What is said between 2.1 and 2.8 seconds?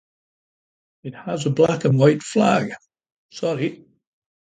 flag.